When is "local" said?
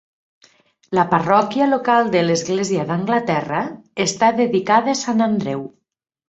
1.73-2.09